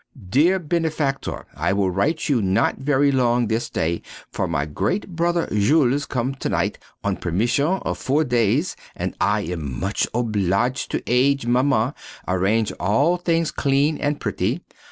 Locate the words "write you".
1.91-2.41